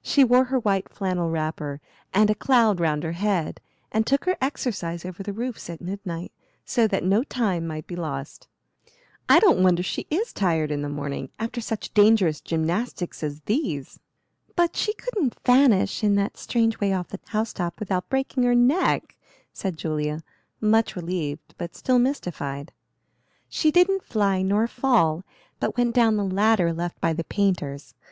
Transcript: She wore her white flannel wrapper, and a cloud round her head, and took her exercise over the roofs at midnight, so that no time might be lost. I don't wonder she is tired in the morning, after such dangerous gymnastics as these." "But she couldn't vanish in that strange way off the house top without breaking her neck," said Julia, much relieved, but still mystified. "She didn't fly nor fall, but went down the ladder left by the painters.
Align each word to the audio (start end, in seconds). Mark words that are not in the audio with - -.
She 0.00 0.22
wore 0.22 0.44
her 0.44 0.60
white 0.60 0.88
flannel 0.88 1.28
wrapper, 1.28 1.80
and 2.14 2.30
a 2.30 2.36
cloud 2.36 2.78
round 2.78 3.02
her 3.02 3.10
head, 3.18 3.60
and 3.90 4.06
took 4.06 4.26
her 4.26 4.36
exercise 4.40 5.04
over 5.04 5.24
the 5.24 5.32
roofs 5.32 5.68
at 5.68 5.80
midnight, 5.80 6.30
so 6.64 6.86
that 6.86 7.02
no 7.02 7.24
time 7.24 7.66
might 7.66 7.88
be 7.88 7.96
lost. 7.96 8.46
I 9.28 9.40
don't 9.40 9.60
wonder 9.60 9.82
she 9.82 10.06
is 10.08 10.32
tired 10.32 10.70
in 10.70 10.82
the 10.82 10.88
morning, 10.88 11.30
after 11.40 11.60
such 11.60 11.92
dangerous 11.94 12.40
gymnastics 12.40 13.24
as 13.24 13.40
these." 13.40 13.98
"But 14.54 14.76
she 14.76 14.94
couldn't 14.94 15.40
vanish 15.44 16.04
in 16.04 16.14
that 16.14 16.36
strange 16.36 16.78
way 16.78 16.92
off 16.92 17.08
the 17.08 17.18
house 17.30 17.52
top 17.52 17.80
without 17.80 18.08
breaking 18.08 18.44
her 18.44 18.54
neck," 18.54 19.16
said 19.52 19.76
Julia, 19.76 20.22
much 20.60 20.94
relieved, 20.94 21.56
but 21.58 21.74
still 21.74 21.98
mystified. 21.98 22.70
"She 23.48 23.72
didn't 23.72 24.04
fly 24.04 24.42
nor 24.42 24.68
fall, 24.68 25.24
but 25.58 25.76
went 25.76 25.92
down 25.92 26.16
the 26.18 26.24
ladder 26.24 26.72
left 26.72 27.00
by 27.00 27.12
the 27.12 27.24
painters. 27.24 27.96